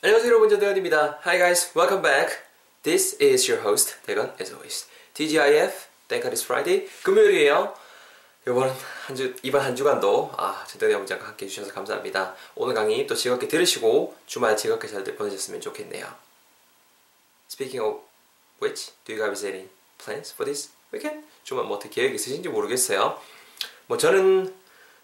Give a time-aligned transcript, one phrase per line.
[0.00, 1.18] 안녕하세요 여러분 저 대건입니다.
[1.26, 2.38] Hi guys, welcome back.
[2.84, 4.86] This is your host 대건 as always.
[5.14, 6.88] TGIF, Thank God It's Friday.
[7.02, 7.74] 금요일이에요.
[8.46, 8.72] 이번
[9.06, 12.36] 한 주, 이번 한 주간도 아, 전대건 영장과 함께 해주셔서 감사합니다.
[12.54, 16.06] 오늘 강의 또 즐겁게 들으시고 주말 즐겁게 잘 보내셨으면 좋겠네요.
[17.50, 18.02] Speaking of
[18.62, 19.68] which, do you guys have any
[19.98, 21.26] plans for this weekend?
[21.42, 23.20] 주말 뭐 어떻게 계획 있으신지 모르겠어요.
[23.88, 24.54] 뭐 저는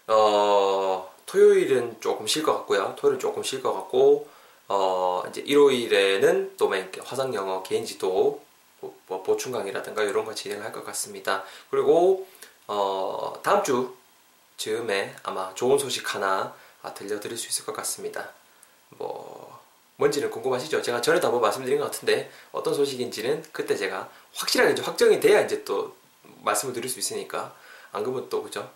[0.07, 2.95] 어, 토요일은 조금 쉴 것 같고요.
[2.97, 4.33] 토요일 조금 쉴 것 같고
[4.67, 8.43] 어, 이제 일요일에는 또맨 화상 영어 개인 지도
[8.81, 11.43] 뭐, 뭐 보충 강의라든가 이런 거 진행할 것 같습니다.
[11.69, 12.27] 그리고
[12.67, 13.95] 어, 다음 주
[14.57, 18.31] 즈음에 아마 좋은 소식 하나 아, 들려드릴 수 있을 것 같습니다.
[18.89, 19.59] 뭐
[19.97, 20.81] 뭔지는 궁금하시죠?
[20.81, 25.63] 제가 전에도 한번 말씀드린 것 같은데 어떤 소식인지는 그때 제가 확실하게 이제 확정이 돼야 이제
[25.63, 25.95] 또
[26.43, 27.55] 말씀을 드릴 수 있으니까
[27.91, 28.69] 안 그러면 또 그죠?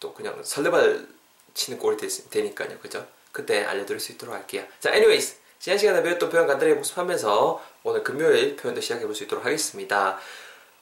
[0.00, 1.06] 또 그냥 설레발
[1.54, 1.96] 치는 꼴이
[2.30, 3.06] 되니까요, 그죠?
[3.32, 4.64] 그때 알려드릴 수 있도록 할게요.
[4.80, 5.36] 자, anyways.
[5.58, 10.18] 지난 시간에 배웠던 표현 간단하게 복습하면서 오늘 금요일 표현도 시작해 볼 수 있도록 하겠습니다.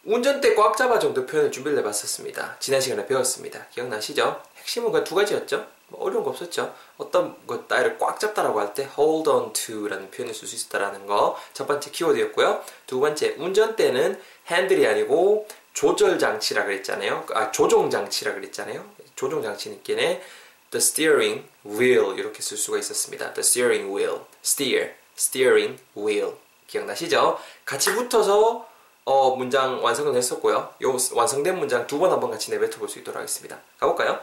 [0.04, 2.56] 운전대 꽉 잡아 정도 표현을 준비를 해봤었습니다.
[2.58, 3.66] 지난 시간에 배웠습니다.
[3.72, 4.42] 기억나시죠?
[4.56, 5.66] 핵심은 그두 가지였죠?
[5.88, 6.74] 뭐 어려운 거 없었죠?
[6.96, 11.36] 어떤 것 나이를 꽉 잡다라고 할 때 hold on to라는 표현을 쓸 수 있었다라는 거
[11.52, 12.64] 첫 번째 키워드였고요.
[12.86, 17.26] 두 번째 운전대는 핸들이 아니고 조절 장치라 그랬잖아요.
[17.34, 18.82] 아 조종 장치라 그랬잖아요.
[19.14, 20.22] 조종 장치는 께네
[20.70, 23.32] the steering wheel 이렇게 쓸 수가 있었습니다.
[23.34, 26.34] the steering wheel, steer, steering wheel
[26.66, 27.38] 기억나시죠?
[27.64, 28.68] 같이 붙어서
[29.04, 30.72] 어, 문장 완성을 했었고요.
[30.82, 33.58] 요 완성된 문장 두 번 한번 같이 내뱉어 볼 수 있도록 하겠습니다.
[33.78, 34.20] 가볼까요?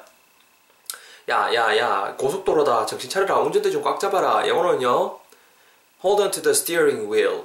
[1.29, 2.85] 야, 야, 야, 고속도로다.
[2.85, 3.39] 정신 차려라.
[3.39, 4.47] 운전대 좀 꽉 잡아라.
[4.47, 5.19] 영어로는요.
[6.03, 7.43] Hold on to the steering wheel.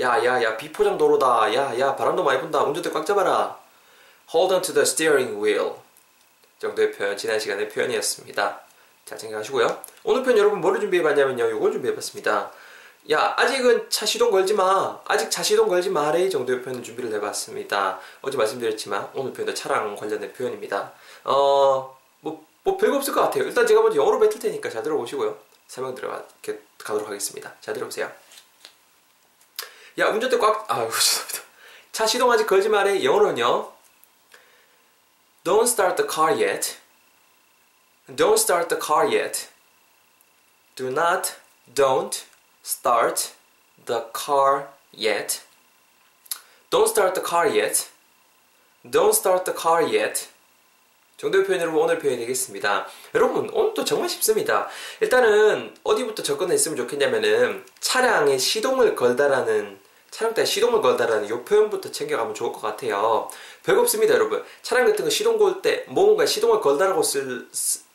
[0.00, 1.54] 야, 야, 야, 비포장 도로다.
[1.54, 2.64] 야, 야, 바람도 많이 분다.
[2.64, 3.60] 운전대 꽉 잡아라.
[4.34, 5.76] Hold on to the steering wheel.
[6.58, 8.60] 정도의 표현, 지난 시간의 표현이었습니다.
[9.04, 9.82] 잘 생각하시고요.
[10.04, 11.50] 오늘 표현 여러분 뭐를 준비해봤냐면요.
[11.50, 12.50] 요걸 준비해봤습니다.
[13.12, 15.00] 야, 아직은 차 시동 걸지 마.
[15.04, 16.28] 아직 차 시동 걸지 마래.
[16.28, 18.00] 정도의 표현을 준비를 해봤습니다.
[18.20, 20.92] 어제 말씀드렸지만 오늘 표현도 차랑 관련된 표현입니다.
[21.24, 23.44] 어, 뭐, 뭐 별거 없을 것 같아요.
[23.44, 25.38] 일단 제가 먼저 영어로 뱉을 테니까 잘 들어보시고요.
[25.68, 27.54] 설명 들어가도록 하겠습니다.
[27.60, 28.10] 잘 들어보세요.
[29.98, 31.40] 야, 운전대 꽉, 아유, 죄송합니다.
[31.92, 33.04] 차 시동 아직 걸지 마래.
[33.04, 33.75] 영어로는요.
[35.46, 36.76] Don't start the car yet.
[38.12, 39.48] Don't start the car yet.
[40.74, 41.36] Do not,
[41.72, 42.24] don't
[42.64, 43.32] start
[43.84, 45.44] the car yet.
[46.68, 47.88] Don't start the car yet.
[48.90, 50.26] Don't start the car yet.
[51.16, 52.88] 정도의 표현으로 오늘 표현이 되겠습니다.
[53.14, 54.66] 여러분, 오늘도 정말 쉽습니다.
[55.00, 59.78] 일단은 어디부터 접근했으면 좋겠냐면은 차량에 시동을 걸다라는
[60.10, 63.28] 차량 때 시동을 걸다라는 이 표현부터 챙겨가면 좋을 것 같아요.
[63.64, 64.42] 별거 없습니다, 여러분.
[64.62, 67.48] 차량 같은 거 시동 걸 때 뭔가 시동을 걸다라고 쓸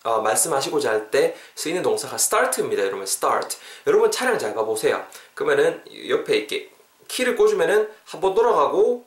[0.04, 3.04] 어, 말씀하시고자 할 때 쓰이는 동사가 start입니다, 여러분.
[3.04, 3.58] start.
[3.88, 5.04] 여러분 차량 잘 봐보세요.
[5.34, 6.70] 그러면은 옆에 이렇게
[7.08, 9.06] 키를 꽂으면은 한 번 돌아가고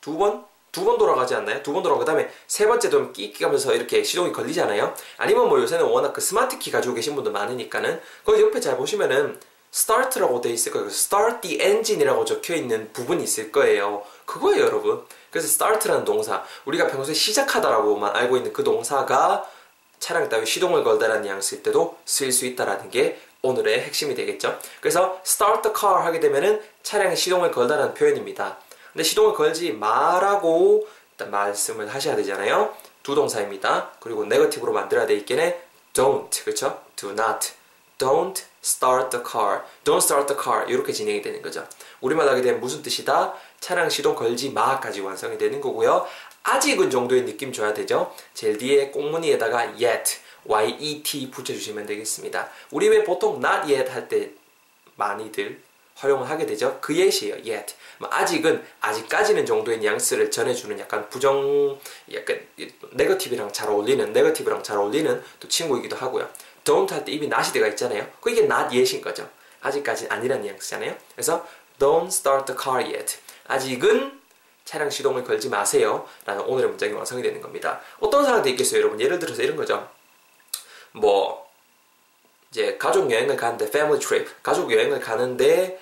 [0.00, 1.62] 두 번, 두번 돌아가지 않나요?
[1.62, 4.94] 두 번 돌아가고 그다음에 세 번째 도 끼끼 가면서 이렇게 시동이 걸리잖아요.
[5.18, 9.38] 아니면 뭐 요새는 워낙 그 스마트 키 가지고 계신 분들 많으니까는 거기 옆에 잘 보시면은
[9.72, 10.88] start라고 돼 있을 거예요.
[10.88, 14.02] start the engine이라고 적혀 있는 부분이 있을 거예요.
[14.26, 15.02] 그거예요, 여러분.
[15.30, 19.48] 그래서 start라는 동사, 우리가 평소에 시작하다라고만 알고 있는 그 동사가
[19.98, 24.58] 차량 따위 시동을 걸다라는 양 쓸 때도 쓸수 있다라는 게 오늘의 핵심이 되겠죠.
[24.80, 28.58] 그래서 start the car 하게 되면은 차량에 시동을 걸다라는 표현입니다.
[28.92, 32.74] 근데 시동을 걸지 마라고 일단 말씀을 하셔야 되잖아요.
[33.02, 33.92] 두 동사입니다.
[34.00, 35.60] 그리고 네거티브로 만들어야 돼 있겠네.
[35.94, 36.80] don't, 그렇죠?
[36.94, 37.50] do not,
[37.98, 41.66] don't start the car, don't start the car 이렇게 진행이 되는 거죠.
[42.00, 43.34] 우리말 하게 되면 무슨 뜻이다?
[43.60, 46.06] 차량 시동 걸지 마까지 완성이 되는 거고요.
[46.44, 48.14] 아직은 정도의 느낌 줘야 되죠.
[48.34, 52.48] 제일 뒤에 꽁무니에다가 yet, y-e-t 붙여주시면 되겠습니다.
[52.70, 54.30] 우리 왜 보통 not yet 할 때
[54.96, 55.60] 많이들
[55.94, 56.78] 활용을 하게 되죠.
[56.80, 57.34] 그 yet이에요.
[57.46, 57.74] yet.
[57.98, 61.78] 뭐 아직은 아직까지는 정도의 뉘앙스를 전해주는 약간 부정,
[62.12, 62.40] 약간
[62.90, 66.28] 네거티브랑 잘 어울리는 네거티브랑 잘 어울리는 또 친구이기도 하고요.
[66.64, 68.06] Don't 할 때 입이 not이 들어가 있잖아요.
[68.20, 69.28] 그 이게 not yet인 거죠.
[69.60, 70.96] 아직까지 아니란 뉘앙스잖아요.
[71.14, 71.46] 그래서
[71.78, 73.18] don't start the car yet.
[73.48, 74.20] 아직은
[74.64, 76.06] 차량 시동을 걸지 마세요.
[76.24, 77.80] 라는 오늘의 문장이 완성이 되는 겁니다.
[78.00, 79.00] 어떤 상황도 있겠어요, 여러분?
[79.00, 79.88] 예를 들어서 이런 거죠.
[80.92, 81.50] 뭐,
[82.50, 84.30] 이제 가족 여행을 가는데, family trip.
[84.42, 85.80] 가족 여행을 가는데,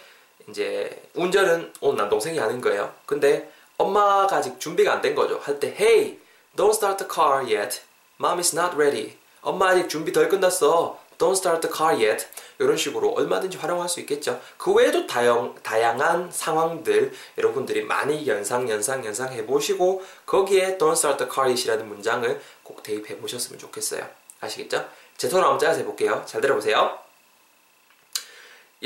[0.48, 2.94] 이제 운전은 오늘 남동생이 하는 거예요.
[3.06, 5.38] 근데 엄마가 아직 준비가 안 된 거죠.
[5.38, 6.18] 할 때, hey,
[6.56, 7.82] don't start the car yet.
[8.18, 9.16] Mom is not ready.
[9.42, 10.98] 엄마 아직 준비 덜 끝났어.
[11.18, 12.26] Don't start the car yet.
[12.58, 14.40] 이런 식으로 얼마든지 활용할 수 있겠죠.
[14.56, 21.30] 그 외에도 다양, 다양한 상황들 여러분들이 많이 연상, 연상, 연상 해보시고 거기에 Don't start the
[21.30, 24.06] car yet이라는 문장을 꼭 대입해 보셨으면 좋겠어요.
[24.40, 24.88] 아시겠죠?
[25.18, 26.22] 제 톤을 한번 짜서 해볼게요.
[26.26, 26.98] 잘 들어보세요.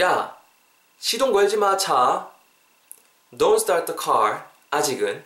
[0.00, 0.36] 야,
[0.98, 2.32] 시동 걸지 마, 차.
[3.32, 4.42] Don't start the car.
[4.70, 5.24] 아직은.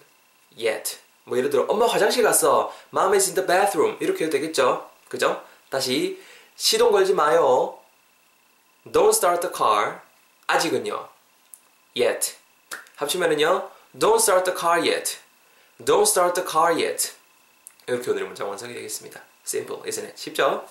[0.59, 0.99] Yet.
[1.25, 2.73] 뭐 예를 들어, 엄마 화장실 갔어.
[2.93, 3.97] Mom is in the bathroom.
[4.01, 4.88] 이렇게 해도 되겠죠?
[5.09, 5.45] 그죠?
[5.71, 6.23] 다시,
[6.57, 7.79] 시동 걸지 마요.
[8.87, 10.01] Don't start the car.
[10.47, 11.09] 아직은요.
[11.97, 12.37] Yet.
[12.97, 13.71] 합치면은요.
[13.99, 15.19] Don't start the car yet.
[15.81, 17.13] Don't start the car yet.
[17.87, 19.21] 이렇게 오늘의 문장 완성이 되겠습니다.
[19.47, 20.13] Simple, isn't it?
[20.17, 20.67] 쉽죠?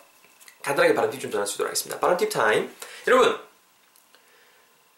[0.62, 2.00] 간단하게 발음 팁 좀 전해주도록 하겠습니다.
[2.00, 2.76] 발음 팁 타임.
[3.08, 3.40] 여러분,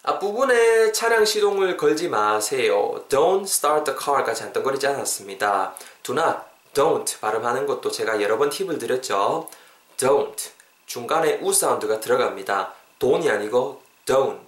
[0.03, 3.05] 앞부분에 차량 시동을 걸지 마세요.
[3.09, 5.75] Don't start the car까지 한덩거리지 않았습니다.
[6.03, 6.39] Do not,
[6.73, 9.49] don't 발음하는 것도 제가 여러 번 팁을 드렸죠.
[9.97, 10.51] Don't.
[10.85, 12.73] 중간에 우 사운드가 들어갑니다.
[12.99, 14.39] don't이 아니고 don't,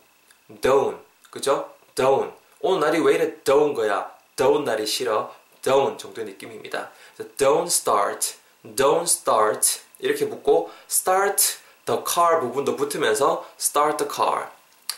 [0.62, 0.98] don't.
[1.30, 1.74] 그죠?
[1.96, 2.32] don't.
[2.62, 4.12] 오늘 날이 왜 이래 don't 거야?
[4.36, 5.34] don't 날이 싫어.
[5.62, 6.92] don't 정도의 느낌입니다.
[7.38, 8.36] don't start,
[8.76, 14.48] don't start 이렇게 붙고 start the car 부분도 붙으면서 start the car,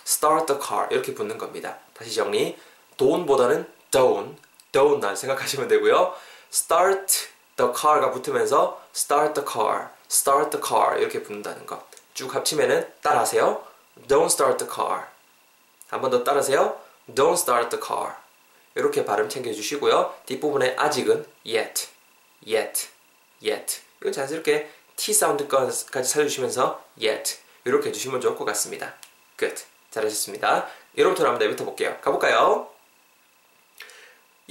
[0.06, 1.78] start the car 이렇게 붙는 겁니다.
[1.94, 2.58] 다시 정리.
[2.98, 4.36] don't보다는 don't,
[4.72, 6.14] don't 날 생각하시면 되고요.
[6.54, 11.84] Start the car가 붙으면서 start the car, start the car 이렇게 붙는다는 거.
[12.14, 13.66] 쭉 합치면은 따라하세요.
[14.08, 15.06] Don't start the car.
[15.90, 16.80] 한 번 더 따라하세요.
[17.16, 18.14] Don't start the car.
[18.76, 20.14] 이렇게 발음 챙겨주시고요.
[20.26, 21.88] 뒷부분에 아직은 yet,
[22.48, 22.90] yet,
[23.44, 23.82] yet.
[24.02, 27.38] 이건 자연스럽게 T 사운드까지 살려주시면서 yet.
[27.66, 28.94] 이렇게 해주시면 좋을 것 같습니다.
[29.38, 29.64] Good.
[29.92, 30.68] 잘하셨습니다.
[30.98, 31.98] 여러분부터 한번 내부터 볼게요.
[32.02, 32.73] 가볼까요?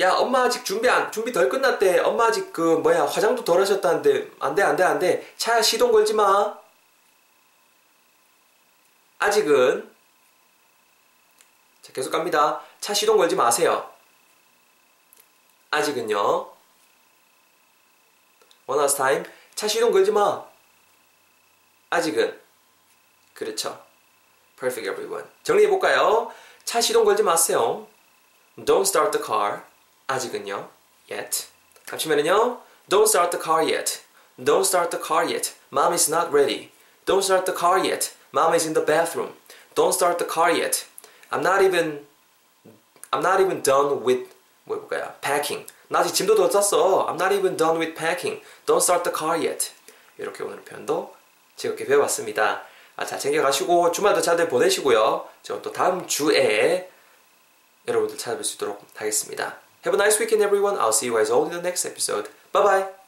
[0.02, 2.00] 야, 엄마 아직 준비 안, 준비 덜 끝났대.
[2.00, 5.32] 엄마 아직 그, 뭐야, 화장도 덜 하셨다는데, 안 돼, 안 돼, 안 돼.
[5.36, 6.58] 차 시동 걸지 마.
[9.20, 9.94] 아직은,
[11.82, 12.60] 자, 계속 갑니다.
[12.80, 13.88] 차 시동 걸지 마세요.
[15.70, 16.50] 아직은요.
[18.66, 19.24] One last time.
[19.54, 20.44] 차 시동 걸지 마.
[21.90, 22.40] 아직은.
[23.34, 23.84] 그렇죠.
[24.58, 25.28] Perfect everyone.
[25.44, 26.32] 정리해 볼까요?
[26.64, 27.86] 차 시동 걸지 마세요.
[28.56, 29.62] Don't start the car.
[30.12, 30.68] 아직은요.
[31.10, 31.46] Yet.
[31.88, 32.60] 합치면은요.
[32.88, 34.00] Don't start the car yet.
[34.38, 35.54] Don't start the car yet.
[35.70, 36.70] Mom is not ready.
[37.04, 38.14] Don't start the car yet.
[38.32, 39.34] Mom is in the bathroom.
[39.74, 40.86] Don't start the car yet.
[41.30, 42.06] I'm not even
[43.12, 44.28] I'm not even done with
[44.64, 45.14] 뭐 해볼까요?
[45.20, 45.66] Packing.
[45.88, 47.06] 나 아직 짐도 더 쌌어.
[47.08, 48.42] I'm not even done with packing.
[48.66, 49.72] Don't start the car yet.
[50.18, 51.14] 이렇게 오늘 표현도
[51.56, 52.64] 즐겁게 배워봤습니다.
[52.96, 55.26] 아, 잘 챙겨가시고 주말도 잘들 보내시고요.
[55.42, 56.90] 저는 또 다음 주에
[57.88, 59.58] 여러분들 찾아뵐 수 있도록 하겠습니다.
[59.82, 60.78] Have a nice weekend everyone.
[60.78, 62.28] I'll see you guys all in the next episode.
[62.52, 63.01] Bye bye.